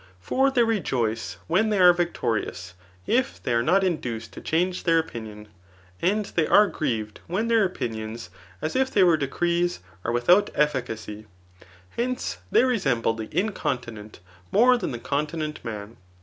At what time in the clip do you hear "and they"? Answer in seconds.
6.01-6.47